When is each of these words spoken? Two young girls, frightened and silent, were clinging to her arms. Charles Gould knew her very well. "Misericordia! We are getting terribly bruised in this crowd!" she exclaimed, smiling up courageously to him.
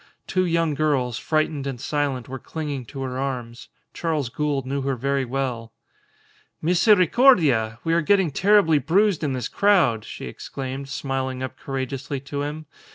Two 0.25 0.45
young 0.47 0.73
girls, 0.73 1.19
frightened 1.19 1.67
and 1.67 1.79
silent, 1.79 2.27
were 2.27 2.39
clinging 2.39 2.85
to 2.85 3.03
her 3.03 3.19
arms. 3.19 3.67
Charles 3.93 4.29
Gould 4.29 4.65
knew 4.65 4.81
her 4.81 4.95
very 4.95 5.25
well. 5.25 5.73
"Misericordia! 6.59 7.77
We 7.83 7.93
are 7.93 8.01
getting 8.01 8.31
terribly 8.31 8.79
bruised 8.79 9.23
in 9.23 9.33
this 9.33 9.47
crowd!" 9.47 10.03
she 10.03 10.25
exclaimed, 10.25 10.89
smiling 10.89 11.43
up 11.43 11.55
courageously 11.55 12.19
to 12.21 12.41
him. 12.41 12.65